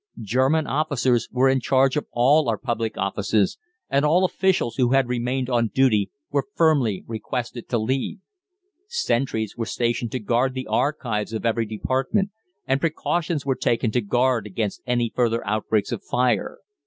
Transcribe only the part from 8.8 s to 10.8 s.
Sentries were stationed to guard the